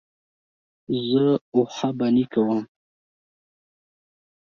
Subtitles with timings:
[1.09, 1.25] زه
[1.55, 2.59] اوښبهني کوم.